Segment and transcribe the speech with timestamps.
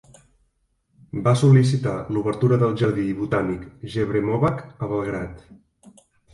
[1.27, 5.49] Va sol·licitar l'obertura del jardí botànic "Jevremovac" a Belgrad.